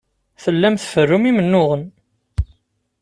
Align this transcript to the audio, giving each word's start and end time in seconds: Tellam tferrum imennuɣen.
Tellam 0.43 0.75
tferrum 0.77 1.29
imennuɣen. 1.29 1.83